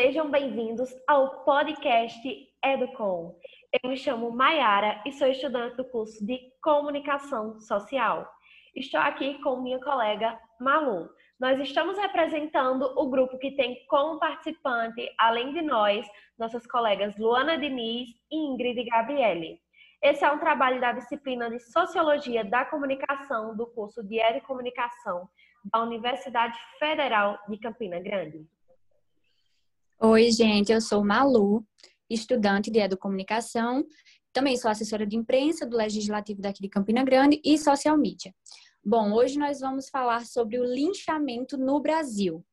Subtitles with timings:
[0.00, 2.22] sejam bem-vindos ao podcast
[2.64, 3.34] Educom.
[3.82, 8.32] Eu me chamo Maiara e sou estudante do curso de Comunicação Social.
[8.76, 11.10] Estou aqui com minha colega Malu.
[11.40, 16.06] Nós estamos representando o grupo que tem como participante, além de nós,
[16.38, 19.60] nossas colegas Luana Diniz e Ingrid Gabriele.
[20.00, 25.28] Esse é um trabalho da disciplina de Sociologia da Comunicação do curso de Comunicação
[25.64, 28.46] da Universidade Federal de Campina Grande.
[30.00, 31.66] Oi, gente, eu sou Malu,
[32.08, 33.84] estudante de Educomunicação,
[34.32, 38.32] também sou assessora de imprensa do Legislativo daqui de Campina Grande e social media.
[38.84, 42.46] Bom, hoje nós vamos falar sobre o linchamento no Brasil.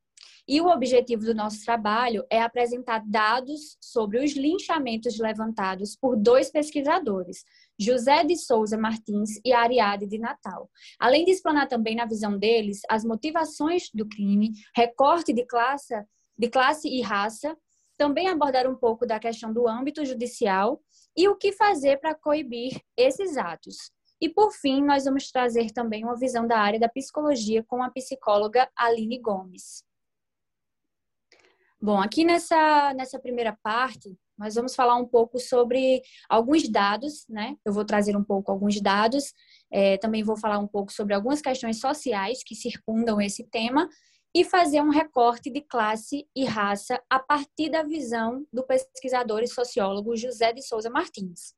[0.48, 6.50] E o objetivo do nosso trabalho é apresentar dados sobre os linchamentos levantados por dois
[6.50, 7.44] pesquisadores,
[7.78, 10.68] José de Souza Martins e Ariade de Natal.
[10.98, 15.94] Além de explanar também na visão deles as motivações do crime, recorte de classe,
[16.38, 17.56] de classe e raça,
[17.96, 20.80] também abordar um pouco da questão do âmbito judicial
[21.16, 23.76] e o que fazer para coibir esses atos.
[24.20, 27.90] E por fim, nós vamos trazer também uma visão da área da psicologia com a
[27.90, 29.84] psicóloga Aline Gomes.
[31.80, 37.56] Bom, aqui nessa, nessa primeira parte, nós vamos falar um pouco sobre alguns dados, né?
[37.64, 39.32] Eu vou trazer um pouco alguns dados,
[39.70, 43.88] é, também vou falar um pouco sobre algumas questões sociais que circundam esse tema
[44.36, 49.48] e fazer um recorte de classe e raça a partir da visão do pesquisador e
[49.48, 51.54] sociólogo José de Souza Martins.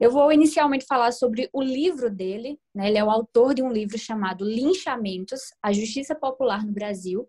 [0.00, 2.88] Eu vou inicialmente falar sobre o livro dele, né?
[2.88, 7.28] ele é o autor de um livro chamado Linchamentos, a Justiça Popular no Brasil,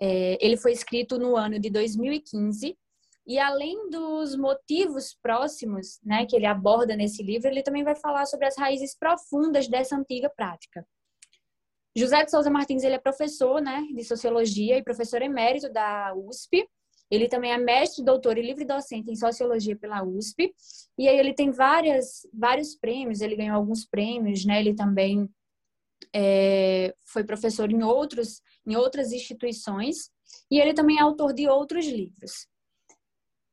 [0.00, 2.76] é, ele foi escrito no ano de 2015
[3.24, 8.26] e além dos motivos próximos, né, que ele aborda nesse livro, ele também vai falar
[8.26, 10.84] sobre as raízes profundas dessa antiga prática.
[11.96, 16.68] José de Souza Martins, ele é professor, né, de sociologia e professor emérito da USP.
[17.10, 20.52] Ele também é mestre, doutor e livre docente em sociologia pela USP.
[20.98, 24.60] E aí ele tem várias, vários prêmios, ele ganhou alguns prêmios, né?
[24.60, 25.30] Ele também
[26.12, 30.10] é, foi professor em outros em outras instituições
[30.50, 32.48] e ele também é autor de outros livros.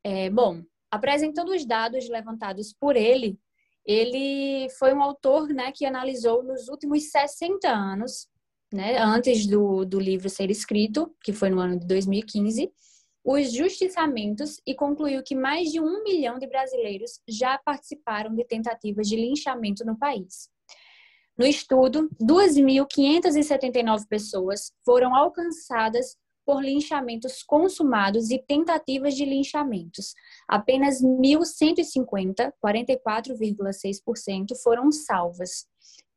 [0.03, 3.39] É, bom, apresentando os dados levantados por ele,
[3.85, 8.27] ele foi um autor né, que analisou nos últimos 60 anos,
[8.73, 12.71] né, antes do, do livro ser escrito, que foi no ano de 2015,
[13.23, 19.07] os justiçamentos e concluiu que mais de um milhão de brasileiros já participaram de tentativas
[19.07, 20.49] de linchamento no país.
[21.37, 30.13] No estudo, 2.579 pessoas foram alcançadas por linchamentos consumados e tentativas de linchamentos.
[30.47, 35.65] Apenas 1.150, 44,6%, foram salvas.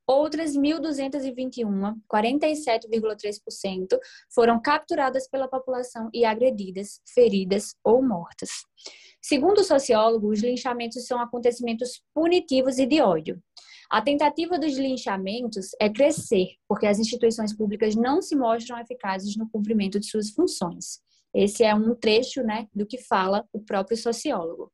[0.06, 3.98] Outras 1.221, 47,3%,
[4.32, 8.50] foram capturadas pela população e agredidas, feridas ou mortas.
[9.20, 13.42] Segundo o sociólogo, os linchamentos são acontecimentos punitivos e de ódio.
[13.90, 19.48] A tentativa dos linchamentos é crescer, porque as instituições públicas não se mostram eficazes no
[19.50, 21.00] cumprimento de suas funções.
[21.34, 24.72] Esse é um trecho né, do que fala o próprio sociólogo.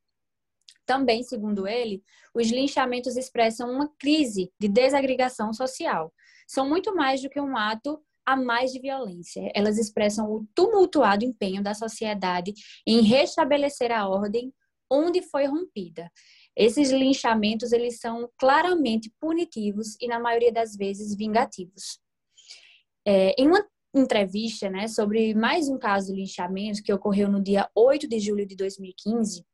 [0.84, 2.02] Também, segundo ele,
[2.34, 6.12] os linchamentos expressam uma crise de desagregação social.
[6.46, 9.50] São muito mais do que um ato a mais de violência.
[9.54, 12.52] Elas expressam o tumultuado empenho da sociedade
[12.86, 14.52] em restabelecer a ordem
[14.90, 16.10] onde foi rompida.
[16.54, 21.98] Esses linchamentos, eles são claramente punitivos e, na maioria das vezes, vingativos.
[23.06, 27.68] É, em uma entrevista né, sobre mais um caso de linchamento que ocorreu no dia
[27.74, 29.44] 8 de julho de 2015,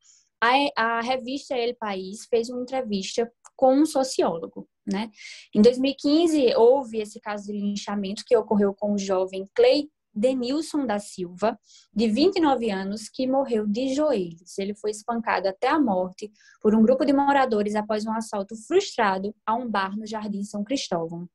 [0.41, 4.69] a, a revista El País fez uma entrevista com um sociólogo.
[4.87, 5.11] Né?
[5.55, 10.99] Em 2015, houve esse caso de linchamento que ocorreu com o jovem Clay Denilson da
[10.99, 11.59] Silva,
[11.95, 14.59] de 29 anos, que morreu de joelhos.
[14.59, 19.35] Ele foi espancado até a morte por um grupo de moradores após um assalto frustrado
[19.47, 21.29] a um bar no Jardim São Cristóvão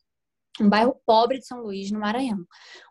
[0.61, 2.45] um bairro pobre de São Luís, no Maranhão.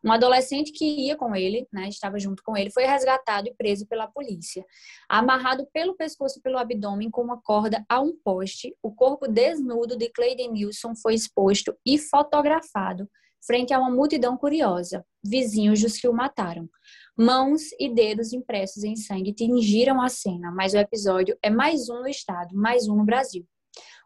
[0.05, 3.86] Um adolescente que ia com ele, né, estava junto com ele, foi resgatado e preso
[3.86, 4.65] pela polícia.
[5.09, 9.97] Amarrado pelo pescoço e pelo abdômen com uma corda a um poste, o corpo desnudo
[9.97, 13.09] de Cleiden Nilson foi exposto e fotografado
[13.45, 16.69] frente a uma multidão curiosa, vizinhos dos que o mataram.
[17.16, 22.01] Mãos e dedos impressos em sangue tingiram a cena, mas o episódio é mais um
[22.01, 23.47] no estado, mais um no Brasil.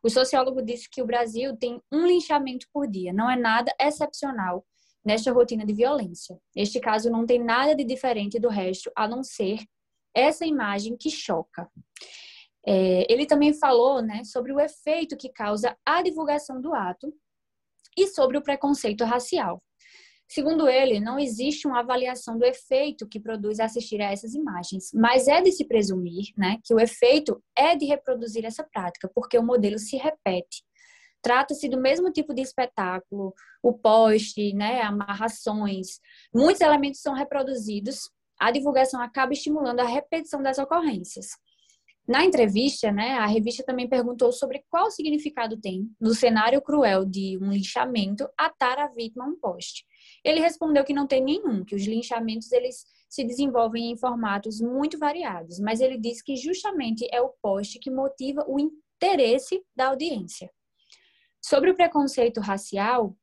[0.02, 4.64] O sociólogo disse que o Brasil tem um linchamento por dia, não é nada excepcional
[5.04, 6.38] nesta rotina de violência.
[6.54, 9.64] Este caso não tem nada de diferente do resto, a não ser
[10.14, 11.70] essa imagem que choca.
[12.66, 17.14] É, ele também falou né, sobre o efeito que causa a divulgação do ato
[17.96, 19.62] e sobre o preconceito racial.
[20.28, 25.28] Segundo ele, não existe uma avaliação do efeito que produz assistir a essas imagens, mas
[25.28, 29.42] é de se presumir né, que o efeito é de reproduzir essa prática, porque o
[29.42, 30.64] modelo se repete.
[31.22, 33.32] Trata-se do mesmo tipo de espetáculo,
[33.62, 36.00] o poste, né, amarrações,
[36.34, 41.28] muitos elementos são reproduzidos, a divulgação acaba estimulando a repetição das ocorrências.
[42.06, 47.36] Na entrevista, né, a revista também perguntou sobre qual significado tem, no cenário cruel de
[47.42, 49.84] um linchamento, atar a vítima a um poste.
[50.26, 54.98] Ele respondeu que não tem nenhum, que os linchamentos eles se desenvolvem em formatos muito
[54.98, 60.50] variados, mas ele disse que justamente é o poste que motiva o interesse da audiência.
[61.40, 63.16] Sobre o preconceito racial,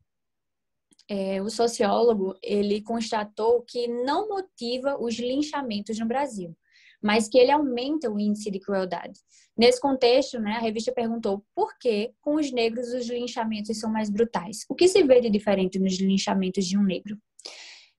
[1.10, 6.56] é, o sociólogo ele constatou que não motiva os linchamentos no Brasil,
[7.04, 9.20] mas que ele aumenta o índice de crueldade.
[9.58, 14.10] Nesse contexto, né, a revista perguntou por que com os negros os linchamentos são mais
[14.10, 14.66] brutais.
[14.70, 17.18] O que se vê de diferente nos linchamentos de um negro?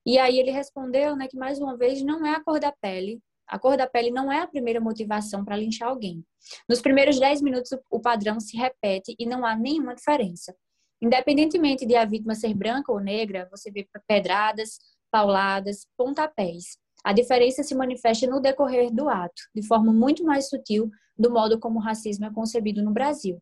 [0.05, 3.21] E aí ele respondeu né, que, mais uma vez, não é a cor da pele.
[3.47, 6.23] A cor da pele não é a primeira motivação para linchar alguém.
[6.67, 10.55] Nos primeiros 10 minutos, o padrão se repete e não há nenhuma diferença.
[11.01, 14.79] Independentemente de a vítima ser branca ou negra, você vê pedradas,
[15.11, 16.77] pauladas, pontapés.
[17.05, 21.59] A diferença se manifesta no decorrer do ato, de forma muito mais sutil do modo
[21.59, 23.39] como o racismo é concebido no Brasil.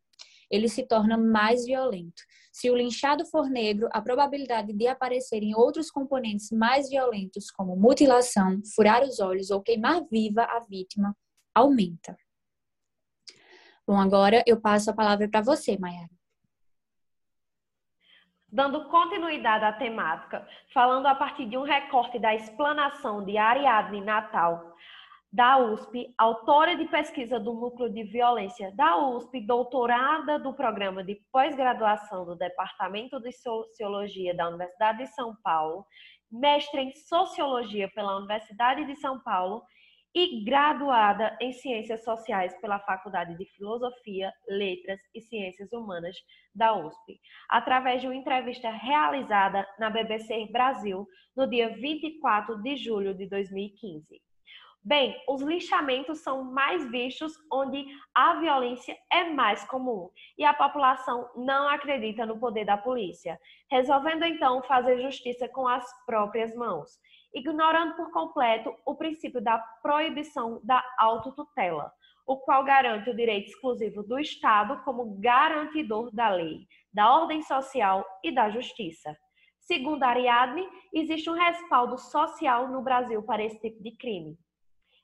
[0.51, 2.21] Ele se torna mais violento.
[2.51, 8.61] Se o linchado for negro, a probabilidade de aparecerem outros componentes mais violentos, como mutilação,
[8.75, 11.15] furar os olhos ou queimar viva a vítima,
[11.55, 12.17] aumenta.
[13.87, 16.11] Bom, agora eu passo a palavra para você, Mayara.
[18.53, 24.75] Dando continuidade à temática, falando a partir de um recorte da explanação de Ariadne Natal,
[25.31, 31.19] da USP, autora de pesquisa do Núcleo de Violência da USP, doutorada do programa de
[31.31, 35.83] pós-graduação do Departamento de Sociologia da Universidade de São Paulo,
[36.31, 39.63] mestre em Sociologia pela Universidade de São Paulo
[40.15, 46.15] e graduada em Ciências Sociais pela Faculdade de Filosofia, Letras e Ciências Humanas
[46.53, 47.19] da USP,
[47.49, 54.21] através de uma entrevista realizada na BBC Brasil no dia 24 de julho de 2015.
[54.85, 61.29] Bem, os lixamentos são mais vistos onde a violência é mais comum e a população
[61.37, 63.39] não acredita no poder da polícia,
[63.71, 66.99] resolvendo então fazer justiça com as próprias mãos
[67.33, 71.91] ignorando por completo o princípio da proibição da autotutela,
[72.25, 78.05] o qual garante o direito exclusivo do Estado como garantidor da lei, da ordem social
[78.23, 79.17] e da justiça.
[79.59, 84.37] Segundo Ariadne, existe um respaldo social no Brasil para esse tipo de crime.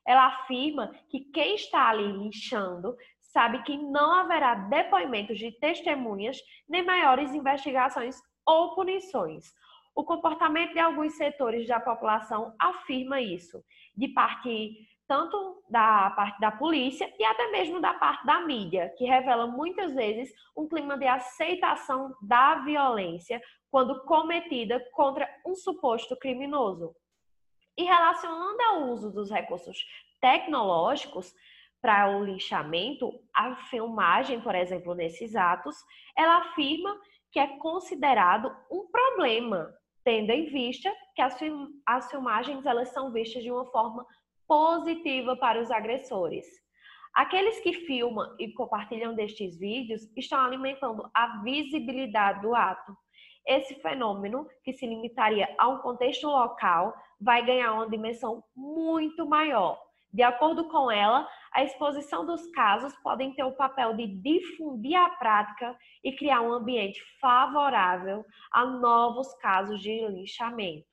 [0.06, 6.38] Ela afirma que quem está ali linchando sabe que não haverá depoimentos de testemunhas
[6.68, 9.54] nem maiores investigações ou punições,
[10.00, 13.62] o comportamento de alguns setores da população afirma isso,
[13.94, 19.04] de parte tanto da parte da polícia e até mesmo da parte da mídia, que
[19.04, 26.96] revela muitas vezes um clima de aceitação da violência quando cometida contra um suposto criminoso.
[27.78, 29.78] E relacionando ao uso dos recursos
[30.22, 31.34] tecnológicos
[31.82, 35.76] para o linchamento, a filmagem, por exemplo, nesses atos,
[36.16, 36.98] ela afirma
[37.34, 41.38] que é considerado um problema tendo em vista que as,
[41.86, 44.06] as filmagens elas são vistas de uma forma
[44.48, 46.46] positiva para os agressores.
[47.14, 52.96] Aqueles que filmam e compartilham destes vídeos estão alimentando a visibilidade do ato.
[53.46, 59.80] Esse fenômeno, que se limitaria a um contexto local, vai ganhar uma dimensão muito maior,
[60.12, 65.10] de acordo com ela, a exposição dos casos podem ter o papel de difundir a
[65.10, 70.86] prática e criar um ambiente favorável a novos casos de linchamento.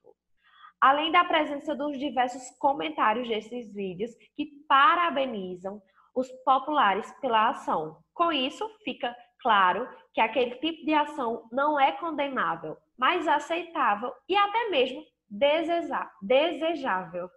[0.80, 5.80] Além da presença dos diversos comentários desses vídeos que parabenizam
[6.14, 7.98] os populares pela ação.
[8.14, 14.36] Com isso, fica claro que aquele tipo de ação não é condenável, mas aceitável e
[14.36, 15.02] até mesmo
[16.20, 17.28] desejável.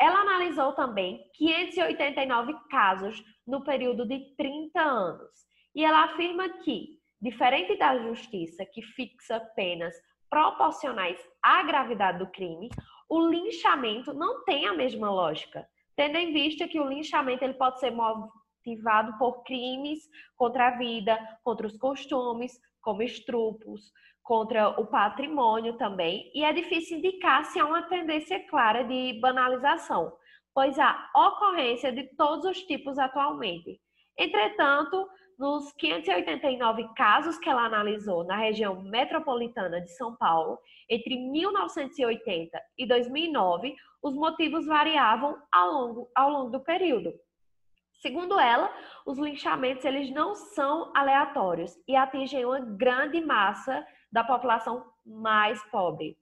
[0.00, 5.30] Ela analisou também 589 casos no período de 30 anos.
[5.74, 9.94] E ela afirma que, diferente da justiça que fixa penas
[10.30, 12.70] proporcionais à gravidade do crime,
[13.10, 17.80] o linchamento não tem a mesma lógica, tendo em vista que o linchamento ele pode
[17.80, 23.92] ser motivado por crimes contra a vida, contra os costumes, como estrupos,
[24.30, 30.12] contra o patrimônio também, e é difícil indicar se há uma tendência clara de banalização,
[30.54, 33.80] pois há ocorrência de todos os tipos atualmente.
[34.16, 35.04] Entretanto,
[35.36, 42.86] nos 589 casos que ela analisou na região metropolitana de São Paulo, entre 1980 e
[42.86, 47.12] 2009, os motivos variavam ao longo, ao longo do período.
[48.00, 54.90] Segundo ela, os linchamentos eles não são aleatórios e atingem uma grande massa da população
[55.04, 56.16] mais pobre.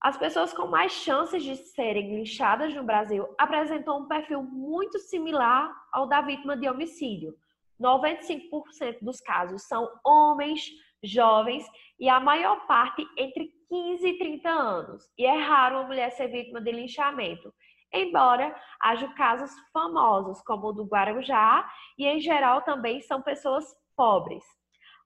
[0.00, 5.74] As pessoas com mais chances de serem linchadas no Brasil apresentam um perfil muito similar
[5.92, 7.34] ao da vítima de homicídio.
[7.80, 10.70] 95% dos casos são homens,
[11.02, 11.66] jovens
[11.98, 15.10] e a maior parte entre 15 e 30 anos.
[15.18, 17.52] E é raro uma mulher ser vítima de linchamento,
[17.92, 21.68] embora haja casos famosos, como o do Guarujá,
[21.98, 23.64] e em geral também são pessoas
[23.96, 24.44] pobres.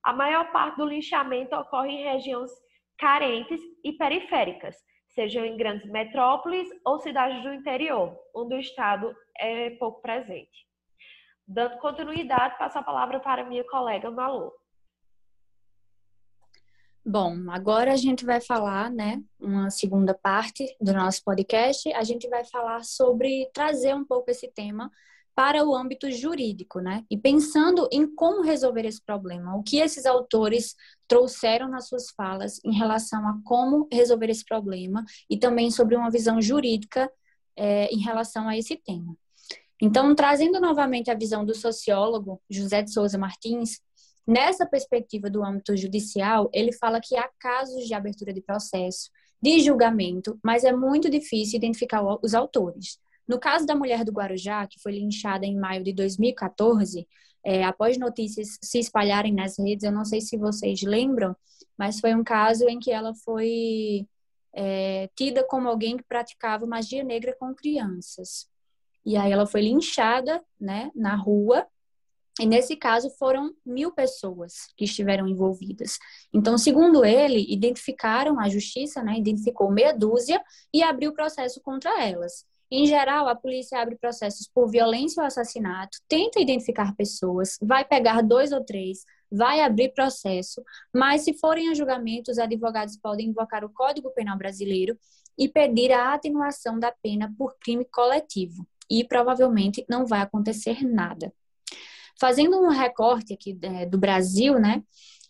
[0.03, 2.51] A maior parte do linchamento ocorre em regiões
[2.99, 4.77] carentes e periféricas,
[5.09, 10.67] sejam em grandes metrópoles ou cidades do interior, onde o Estado é pouco presente.
[11.47, 14.53] Dando continuidade, passo a palavra para minha colega Malu.
[17.07, 21.93] Bom, agora a gente vai falar, né, uma segunda parte do nosso podcast.
[21.93, 24.91] A gente vai falar sobre trazer um pouco esse tema
[25.35, 27.05] para o âmbito jurídico, né?
[27.11, 32.59] E pensando em como resolver esse problema, o que esses autores trouxeram nas suas falas
[32.65, 37.11] em relação a como resolver esse problema e também sobre uma visão jurídica
[37.55, 39.15] é, em relação a esse tema.
[39.83, 43.81] Então, trazendo novamente a visão do sociólogo José de Souza Martins,
[44.27, 49.61] nessa perspectiva do âmbito judicial, ele fala que há casos de abertura de processo, de
[49.61, 52.99] julgamento, mas é muito difícil identificar os autores.
[53.27, 57.07] No caso da mulher do Guarujá, que foi linchada em maio de 2014,
[57.45, 61.37] é, após notícias se espalharem nas redes, eu não sei se vocês lembram,
[61.77, 64.07] mas foi um caso em que ela foi
[64.55, 68.49] é, tida como alguém que praticava magia negra com crianças.
[69.05, 71.67] E aí ela foi linchada, né, na rua.
[72.41, 75.99] E nesse caso foram mil pessoas que estiveram envolvidas.
[76.33, 82.45] Então, segundo ele, identificaram a justiça, né, identificou meia dúzia e abriu processo contra elas.
[82.71, 88.21] Em geral, a polícia abre processos por violência ou assassinato, tenta identificar pessoas, vai pegar
[88.21, 90.61] dois ou três, vai abrir processo,
[90.93, 94.99] mas se forem a julgamento, os advogados podem invocar o Código Penal Brasileiro
[95.39, 98.67] e pedir a atenuação da pena por crime coletivo.
[98.91, 101.33] E provavelmente não vai acontecer nada.
[102.19, 104.83] Fazendo um recorte aqui é, do Brasil, né?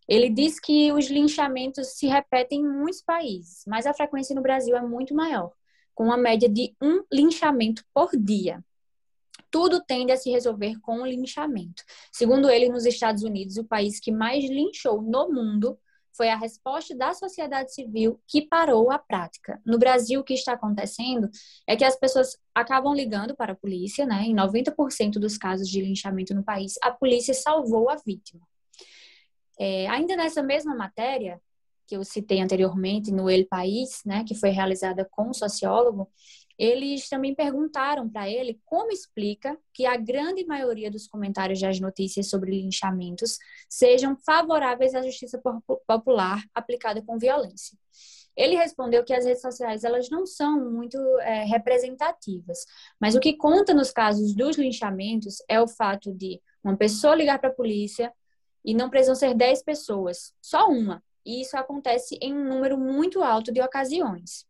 [0.06, 4.76] Ele diz que os linchamentos se repetem em muitos países, mas a frequência no Brasil
[4.76, 5.50] é muito maior
[5.94, 8.62] com uma média de um linchamento por dia.
[9.50, 11.84] Tudo tende a se resolver com o linchamento.
[12.12, 15.78] Segundo ele, nos Estados Unidos, o país que mais linchou no mundo
[16.16, 19.60] foi a resposta da sociedade civil que parou a prática.
[19.64, 21.28] No Brasil, o que está acontecendo
[21.66, 24.22] é que as pessoas acabam ligando para a polícia, né?
[24.22, 28.46] Em 90% dos casos de linchamento no país, a polícia salvou a vítima.
[29.58, 31.40] É, ainda nessa mesma matéria,
[31.86, 36.10] que eu citei anteriormente no El País, né, que foi realizada com um sociólogo,
[36.58, 42.28] eles também perguntaram para ele como explica que a grande maioria dos comentários das notícias
[42.28, 45.40] sobre linchamentos sejam favoráveis à justiça
[45.86, 47.76] popular aplicada com violência.
[48.36, 52.66] Ele respondeu que as redes sociais elas não são muito é, representativas,
[53.00, 57.38] mas o que conta nos casos dos linchamentos é o fato de uma pessoa ligar
[57.38, 58.12] para a polícia
[58.64, 63.22] e não precisam ser 10 pessoas, só uma, e isso acontece em um número muito
[63.22, 64.46] alto de ocasiões.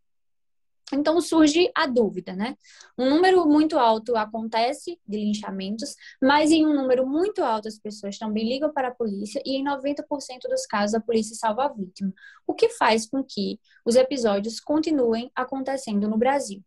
[0.95, 2.57] Então surge a dúvida, né?
[2.97, 8.19] Um número muito alto acontece de linchamentos, mas em um número muito alto as pessoas
[8.19, 12.13] também ligam para a polícia e em 90% dos casos a polícia salva a vítima,
[12.47, 16.63] o que faz com que os episódios continuem acontecendo no Brasil.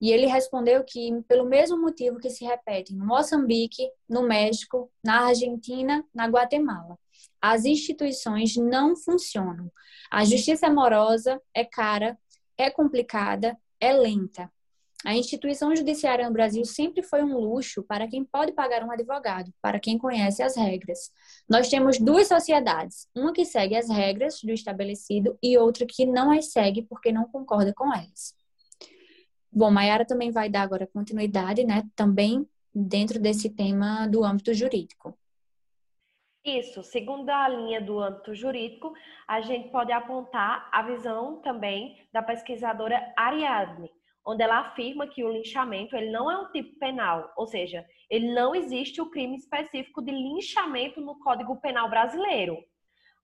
[0.00, 5.26] E ele respondeu que pelo mesmo motivo que se repete no Moçambique, no México, na
[5.26, 6.98] Argentina, na Guatemala
[7.40, 9.70] as instituições não funcionam.
[10.10, 12.18] A justiça amorosa é cara,
[12.56, 14.50] é complicada, é lenta.
[15.04, 19.52] A instituição judiciária no Brasil sempre foi um luxo para quem pode pagar um advogado,
[19.62, 21.12] para quem conhece as regras.
[21.48, 26.30] Nós temos duas sociedades, uma que segue as regras do estabelecido e outra que não
[26.30, 28.34] as segue porque não concorda com elas.
[29.52, 35.16] Bom, Mayara também vai dar agora continuidade, né, também dentro desse tema do âmbito jurídico.
[36.46, 38.94] Isso, segundo a linha do âmbito jurídico,
[39.26, 43.90] a gente pode apontar a visão também da pesquisadora Ariadne,
[44.24, 48.32] onde ela afirma que o linchamento ele não é um tipo penal, ou seja, ele
[48.32, 52.56] não existe o crime específico de linchamento no Código Penal brasileiro.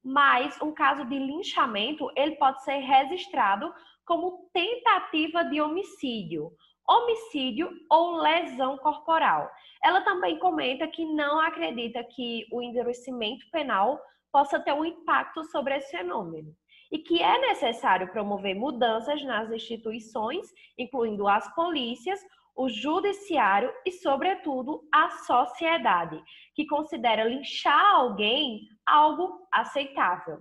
[0.03, 3.73] Mas um caso de linchamento, ele pode ser registrado
[4.05, 6.51] como tentativa de homicídio,
[6.89, 9.51] homicídio ou lesão corporal.
[9.83, 14.01] Ela também comenta que não acredita que o endurecimento penal
[14.33, 16.55] possa ter um impacto sobre esse fenômeno
[16.91, 20.47] e que é necessário promover mudanças nas instituições,
[20.79, 22.21] incluindo as polícias,
[22.55, 26.23] o judiciário e, sobretudo, a sociedade,
[26.55, 30.41] que considera linchar alguém algo aceitável.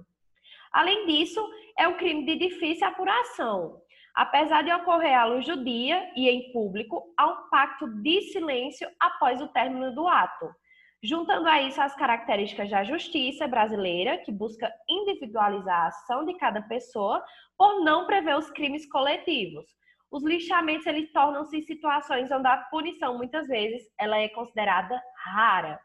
[0.74, 1.41] Além disso,
[1.77, 3.81] é um crime de difícil apuração.
[4.15, 8.89] Apesar de ocorrer à luz do dia e em público, há um pacto de silêncio
[9.00, 10.50] após o término do ato.
[11.03, 16.62] Juntando a isso as características da justiça brasileira, que busca individualizar a ação de cada
[16.62, 17.24] pessoa
[17.58, 19.65] por não prever os crimes coletivos.
[20.12, 25.80] Os lixamentos eles tornam-se situações onde a punição muitas vezes ela é considerada rara.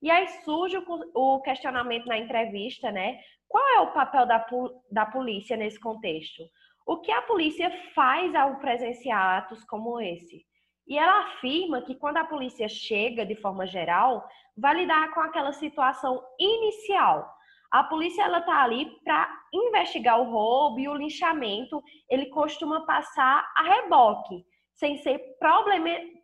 [0.00, 0.78] E aí surge
[1.14, 3.18] o questionamento na entrevista, né?
[3.48, 4.46] Qual é o papel da,
[4.90, 6.42] da polícia nesse contexto?
[6.86, 10.44] O que a polícia faz ao presenciar atos como esse?
[10.86, 14.26] E ela afirma que quando a polícia chega, de forma geral,
[14.56, 17.26] vai lidar com aquela situação inicial.
[17.70, 21.82] A polícia ela tá ali para investigar o roubo e o linchamento.
[22.08, 25.20] Ele costuma passar a reboque, sem ser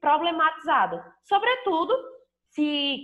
[0.01, 1.03] problematizado.
[1.25, 1.97] Sobretudo
[2.51, 3.01] se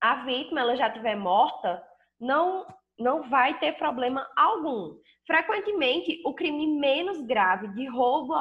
[0.00, 1.82] a vítima ela já estiver morta,
[2.18, 2.66] não,
[2.98, 4.96] não vai ter problema algum.
[5.26, 8.34] Frequentemente, o crime menos grave de roubo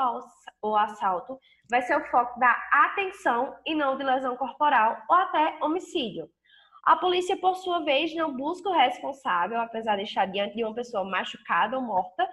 [0.62, 1.38] ou assalto
[1.70, 6.30] vai ser o foco da atenção e não de lesão corporal ou até homicídio.
[6.84, 10.76] A polícia, por sua vez, não busca o responsável, apesar de estar diante de uma
[10.76, 12.30] pessoa machucada ou morta,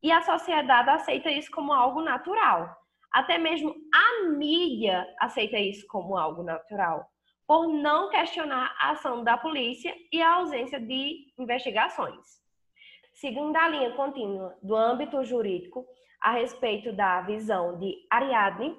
[0.00, 2.76] e a sociedade aceita isso como algo natural.
[3.12, 7.11] Até mesmo a mídia aceita isso como algo natural
[7.52, 12.40] por não questionar a ação da polícia e a ausência de investigações.
[13.12, 15.84] Segundo a linha contínua do âmbito jurídico
[16.18, 18.74] a respeito da visão de Ariadne,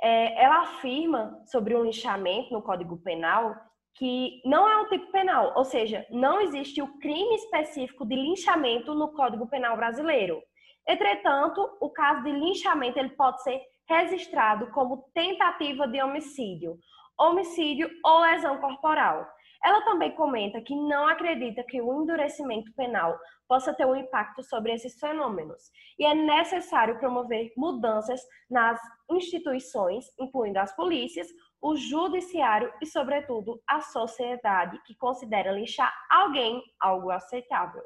[0.00, 3.56] é, ela afirma sobre o linchamento no Código Penal
[3.94, 8.94] que não é um tipo penal, ou seja, não existe o crime específico de linchamento
[8.94, 10.40] no Código Penal brasileiro.
[10.86, 16.78] Entretanto, o caso de linchamento ele pode ser registrado como tentativa de homicídio,
[17.20, 19.28] homicídio ou lesão corporal.
[19.62, 24.72] Ela também comenta que não acredita que o endurecimento penal possa ter um impacto sobre
[24.72, 28.80] esses fenômenos e é necessário promover mudanças nas
[29.10, 31.28] instituições, incluindo as polícias,
[31.60, 37.82] o judiciário e, sobretudo, a sociedade que considera lixar alguém algo aceitável.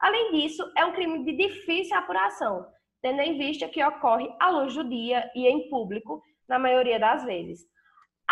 [0.00, 2.66] Além disso, é um crime de difícil apuração,
[3.02, 7.22] tendo em vista que ocorre à luz do dia e em público, na maioria das
[7.24, 7.60] vezes.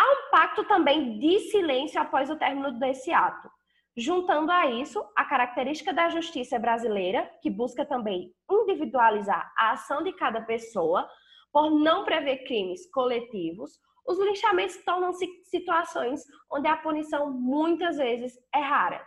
[0.01, 3.47] Há um pacto também de silêncio após o término desse ato.
[3.95, 10.11] Juntando a isso a característica da justiça brasileira, que busca também individualizar a ação de
[10.13, 11.07] cada pessoa,
[11.53, 18.59] por não prever crimes coletivos, os linchamentos tornam-se situações onde a punição muitas vezes é
[18.59, 19.05] rara.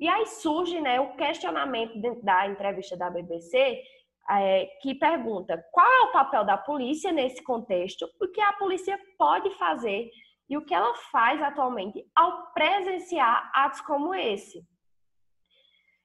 [0.00, 3.82] E aí surge né, o questionamento da entrevista da BBC,
[4.30, 8.98] é, que pergunta qual é o papel da polícia nesse contexto, o que a polícia
[9.18, 10.08] pode fazer
[10.50, 14.66] e o que ela faz atualmente ao presenciar atos como esse.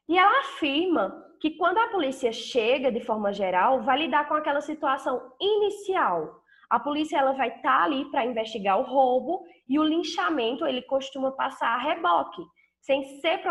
[0.08, 4.62] E ela afirma que quando a polícia chega de forma geral, vai lidar com aquela
[4.62, 6.44] situação inicial.
[6.70, 10.84] A polícia ela vai estar tá ali para investigar o roubo e o linchamento ele
[10.84, 12.44] costuma passar a reboque,
[12.82, 13.42] sem ser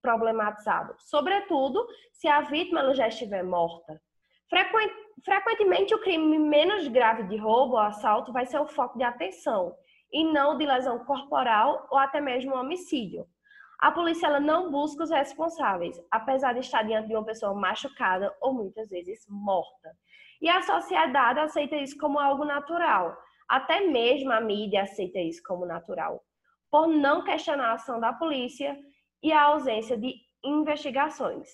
[0.00, 4.00] problematizado, sobretudo se a vítima ela já estiver morta.
[5.22, 9.74] Frequentemente, o crime menos grave de roubo ou assalto vai ser o foco de atenção
[10.14, 13.26] e não de lesão corporal ou até mesmo homicídio.
[13.80, 18.32] A polícia ela não busca os responsáveis, apesar de estar diante de uma pessoa machucada
[18.40, 19.90] ou muitas vezes morta.
[20.40, 23.18] E a sociedade aceita isso como algo natural.
[23.48, 26.22] Até mesmo a mídia aceita isso como natural,
[26.70, 28.78] por não questionar a ação da polícia
[29.20, 31.48] e a ausência de investigações.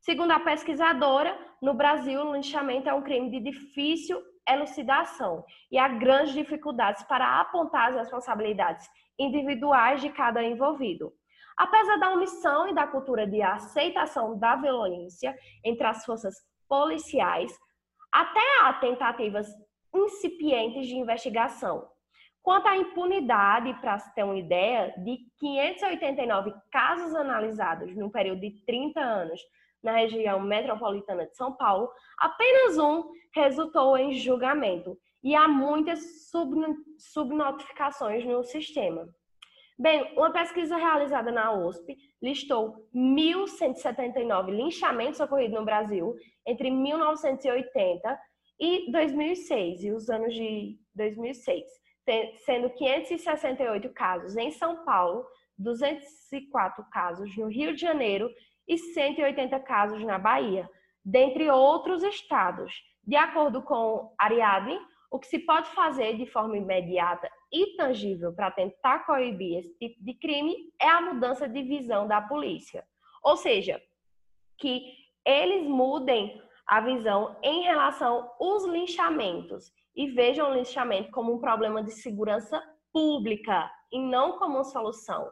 [0.00, 5.88] Segundo a pesquisadora, no Brasil, o linchamento é um crime de difícil elucidação e há
[5.88, 11.12] grandes dificuldades para apontar as responsabilidades individuais de cada envolvido.
[11.56, 16.34] Apesar da omissão e da cultura de aceitação da violência entre as forças
[16.68, 17.52] policiais,
[18.12, 19.46] até há tentativas
[19.94, 21.88] incipientes de investigação.
[22.42, 28.64] Quanto à impunidade, para se ter uma ideia, de 589 casos analisados no período de
[28.64, 29.40] 30 anos
[29.86, 36.28] na região metropolitana de São Paulo, apenas um resultou em julgamento e há muitas
[36.98, 39.08] subnotificações no sistema.
[39.78, 46.14] Bem, uma pesquisa realizada na USP listou 1.179 linchamentos ocorridos no Brasil
[46.46, 48.18] entre 1980
[48.58, 51.64] e 2006, e os anos de 2006,
[52.44, 55.26] sendo 568 casos em São Paulo,
[55.58, 58.30] 204 casos no Rio de Janeiro
[58.66, 60.68] e 180 casos na Bahia,
[61.04, 62.72] dentre outros estados.
[63.04, 68.50] De acordo com Ariadne, o que se pode fazer de forma imediata e tangível para
[68.50, 72.84] tentar coibir esse tipo de crime é a mudança de visão da polícia.
[73.22, 73.80] Ou seja,
[74.58, 74.92] que
[75.24, 81.82] eles mudem a visão em relação aos linchamentos e vejam o linchamento como um problema
[81.82, 85.30] de segurança pública e não como uma solução.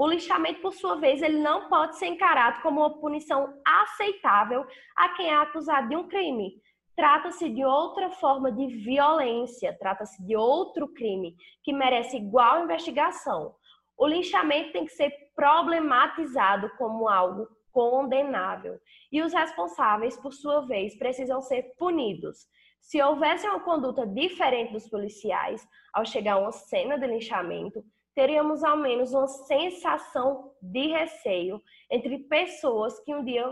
[0.00, 4.64] O lixamento, por sua vez, ele não pode ser encarado como uma punição aceitável
[4.96, 6.54] a quem é acusado de um crime.
[6.96, 13.54] Trata-se de outra forma de violência, trata-se de outro crime que merece igual investigação.
[13.94, 18.80] O linchamento tem que ser problematizado como algo condenável
[19.12, 22.48] e os responsáveis, por sua vez, precisam ser punidos.
[22.80, 27.84] Se houvesse uma conduta diferente dos policiais ao chegar a uma cena de linchamento,
[28.14, 33.44] teríamos ao menos uma sensação de receio entre pessoas que um dia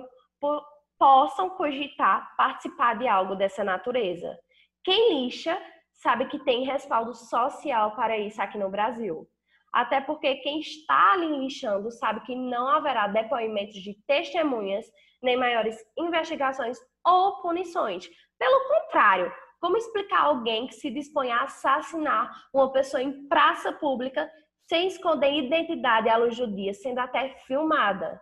[0.98, 4.36] possam cogitar participar de algo dessa natureza.
[4.84, 5.60] Quem lixa
[5.94, 9.28] sabe que tem respaldo social para isso aqui no Brasil.
[9.72, 14.86] Até porque quem está ali lixando sabe que não haverá depoimentos de testemunhas,
[15.22, 18.08] nem maiores investigações ou punições.
[18.38, 24.30] Pelo contrário, como explicar alguém que se dispõe a assassinar uma pessoa em praça pública
[24.68, 28.20] sem esconder identidade à luz do dia, sendo até filmada.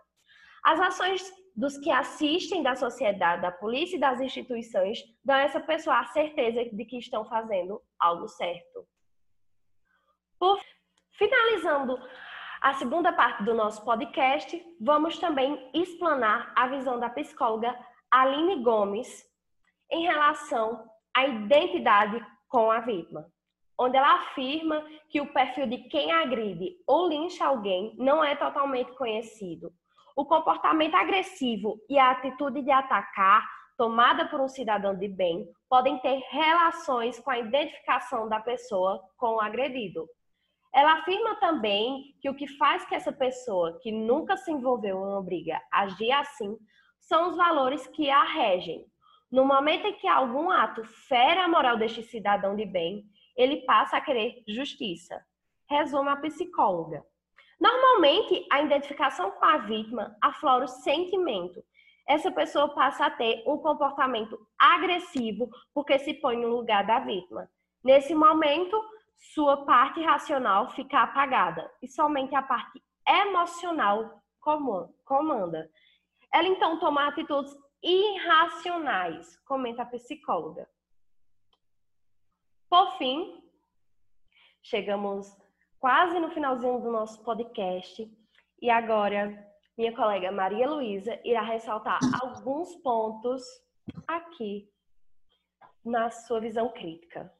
[0.63, 5.59] As ações dos que assistem da sociedade, da polícia e das instituições dão a essa
[5.59, 8.87] pessoa a certeza de que estão fazendo algo certo.
[10.39, 10.59] Por
[11.17, 11.99] finalizando
[12.61, 17.77] a segunda parte do nosso podcast, vamos também explanar a visão da psicóloga
[18.09, 19.25] Aline Gomes
[19.91, 23.25] em relação à identidade com a vítima
[23.79, 28.91] onde ela afirma que o perfil de quem agride ou lincha alguém não é totalmente
[28.93, 29.71] conhecido.
[30.15, 35.99] O comportamento agressivo e a atitude de atacar, tomada por um cidadão de bem, podem
[35.99, 40.07] ter relações com a identificação da pessoa com o agredido.
[40.73, 45.07] Ela afirma também que o que faz que essa pessoa que nunca se envolveu em
[45.07, 46.57] uma briga agir assim
[46.99, 48.85] são os valores que a regem.
[49.31, 53.03] No momento em que algum ato fere a moral deste cidadão de bem,
[53.37, 55.23] ele passa a querer justiça.
[55.69, 57.05] Resume a psicóloga.
[57.59, 61.63] Normalmente, a identificação com a vítima aflora o sentimento.
[62.07, 67.49] Essa pessoa passa a ter um comportamento agressivo porque se põe no lugar da vítima.
[67.83, 68.81] Nesse momento,
[69.33, 74.21] sua parte racional fica apagada e somente a parte emocional
[75.03, 75.69] comanda.
[76.33, 80.67] Ela então toma atitudes irracionais, comenta a psicóloga.
[82.69, 83.41] Por fim,
[84.61, 85.33] chegamos
[85.79, 88.11] quase no finalzinho do nosso podcast
[88.61, 93.41] e agora minha colega Maria Luísa irá ressaltar alguns pontos
[94.05, 94.69] aqui
[95.85, 97.31] na sua visão crítica.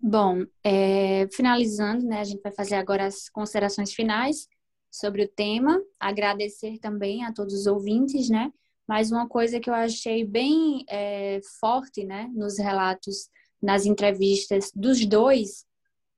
[0.00, 4.48] Bom, é, finalizando, né, a gente vai fazer agora as considerações finais
[4.90, 5.78] sobre o tema.
[6.00, 8.50] Agradecer também a todos os ouvintes, né?
[8.88, 13.30] Mas uma coisa que eu achei bem é, forte, né, nos relatos
[13.62, 15.64] nas entrevistas dos dois,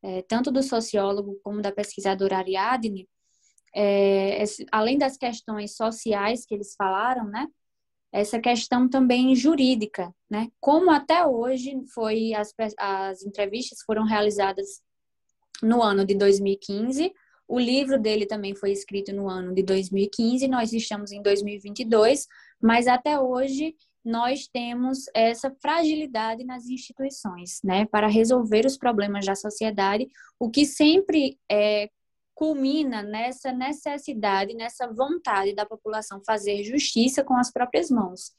[0.02, 3.09] é, tanto do sociólogo como da pesquisadora Ariadne,
[3.74, 7.46] é, além das questões sociais que eles falaram, né,
[8.12, 14.80] essa questão também jurídica, né, como até hoje foi as, as entrevistas foram realizadas
[15.62, 17.12] no ano de 2015,
[17.46, 22.26] o livro dele também foi escrito no ano de 2015, nós estamos em 2022,
[22.61, 29.34] mas até hoje nós temos essa fragilidade nas instituições, né, para resolver os problemas da
[29.34, 31.88] sociedade, o que sempre é,
[32.34, 38.32] culmina nessa necessidade, nessa vontade da população fazer justiça com as próprias mãos.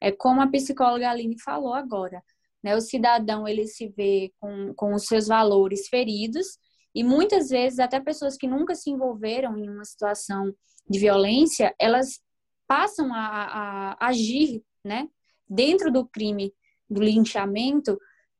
[0.00, 2.22] É como a psicóloga Aline falou agora,
[2.62, 6.58] né, o cidadão ele se vê com, com os seus valores feridos
[6.94, 10.52] e muitas vezes até pessoas que nunca se envolveram em uma situação
[10.88, 12.20] de violência, elas
[12.66, 15.08] passam a, a agir né,
[15.48, 16.52] dentro do crime
[16.88, 17.98] do linchamento,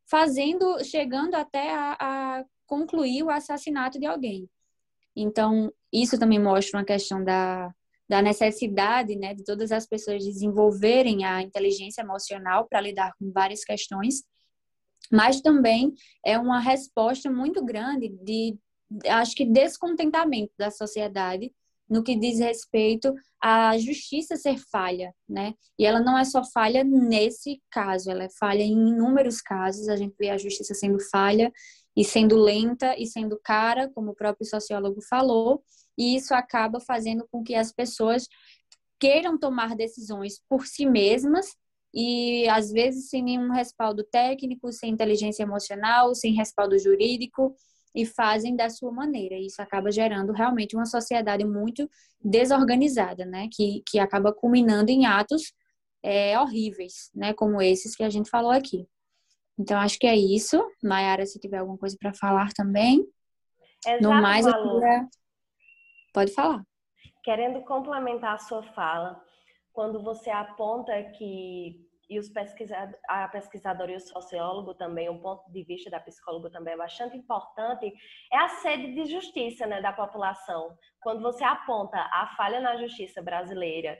[0.08, 4.48] fazendo, chegando até a, a concluir o assassinato de alguém.
[5.16, 7.72] Então, isso também mostra uma questão da,
[8.08, 13.64] da necessidade né, de todas as pessoas desenvolverem a inteligência emocional para lidar com várias
[13.64, 14.22] questões,
[15.10, 15.92] mas também
[16.24, 18.56] é uma resposta muito grande de,
[19.08, 21.52] acho que, descontentamento da sociedade
[21.92, 25.52] no que diz respeito à justiça ser falha, né?
[25.78, 29.88] E ela não é só falha nesse caso, ela é falha em inúmeros casos.
[29.88, 31.52] A gente vê a justiça sendo falha
[31.94, 35.62] e sendo lenta e sendo cara, como o próprio sociólogo falou,
[35.98, 38.26] e isso acaba fazendo com que as pessoas
[38.98, 41.46] queiram tomar decisões por si mesmas
[41.94, 47.54] e às vezes sem nenhum respaldo técnico, sem inteligência emocional, sem respaldo jurídico
[47.94, 49.34] e fazem da sua maneira.
[49.34, 51.88] E isso acaba gerando realmente uma sociedade muito
[52.20, 53.48] desorganizada, né?
[53.52, 55.52] Que, que acaba culminando em atos
[56.02, 57.32] é, horríveis, né?
[57.34, 58.86] Como esses que a gente falou aqui.
[59.58, 60.62] Então, acho que é isso.
[60.82, 63.06] Mayara, se tiver alguma coisa para falar também.
[63.86, 65.08] Exato, no mais, queria...
[66.12, 66.62] pode falar.
[67.22, 69.22] Querendo complementar a sua fala,
[69.72, 75.50] quando você aponta que e os pesquisadores, a pesquisadora e o sociólogo também, um ponto
[75.50, 77.90] de vista da psicóloga também é bastante importante,
[78.30, 80.76] é a sede de justiça né, da população.
[81.00, 83.98] Quando você aponta a falha na justiça brasileira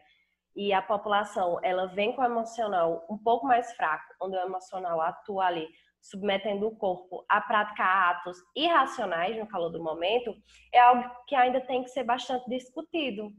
[0.54, 5.00] e a população ela vem com o emocional um pouco mais fraco, onde o emocional
[5.00, 5.66] atua ali,
[6.02, 10.34] submetendo o corpo a praticar atos irracionais no calor do momento,
[10.70, 13.30] é algo que ainda tem que ser bastante discutido.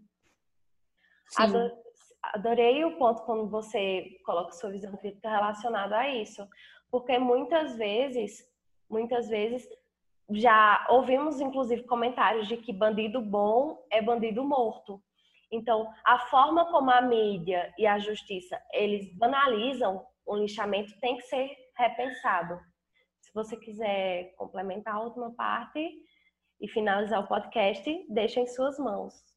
[1.29, 1.92] Sim
[2.23, 6.47] adorei o ponto quando você coloca sua visão crítica relacionada a isso,
[6.89, 8.43] porque muitas vezes,
[8.89, 9.67] muitas vezes
[10.31, 15.01] já ouvimos inclusive comentários de que bandido bom é bandido morto.
[15.51, 21.23] Então, a forma como a mídia e a justiça eles banalizam o linchamento tem que
[21.23, 22.59] ser repensado.
[23.19, 25.91] Se você quiser complementar a última parte
[26.61, 29.32] e finalizar o podcast, deixa em suas mãos.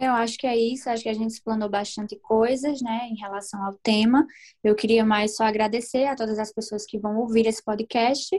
[0.00, 3.62] Eu acho que é isso, acho que a gente explanou bastante coisas, né, em relação
[3.62, 4.26] ao tema.
[4.64, 8.34] Eu queria mais só agradecer a todas as pessoas que vão ouvir esse podcast.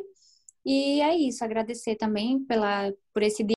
[0.65, 3.55] E é isso, agradecer também pela, por esse dia.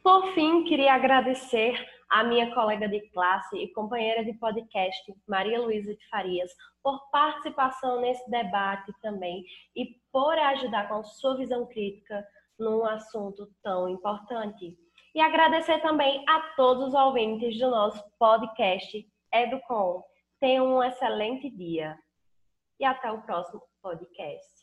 [0.00, 1.74] Por fim, queria agradecer
[2.08, 6.52] a minha colega de classe e companheira de podcast, Maria Luísa de Farias,
[6.84, 12.24] por participação nesse debate também e por ajudar com sua visão crítica
[12.58, 14.76] num assunto tão importante.
[15.14, 20.02] E agradecer também a todos os ouvintes do nosso podcast Educom.
[20.40, 21.98] Tenham um excelente dia
[22.78, 24.55] e até o próximo podcast.